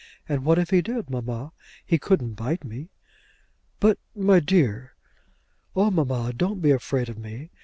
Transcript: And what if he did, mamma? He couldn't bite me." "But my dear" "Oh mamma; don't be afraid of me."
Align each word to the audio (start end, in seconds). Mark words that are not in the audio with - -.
And 0.27 0.43
what 0.43 0.57
if 0.57 0.71
he 0.71 0.81
did, 0.81 1.11
mamma? 1.11 1.51
He 1.85 1.99
couldn't 1.99 2.33
bite 2.33 2.63
me." 2.63 2.89
"But 3.79 3.99
my 4.15 4.39
dear" 4.39 4.95
"Oh 5.75 5.91
mamma; 5.91 6.33
don't 6.33 6.59
be 6.59 6.71
afraid 6.71 7.07
of 7.07 7.19
me." 7.19 7.51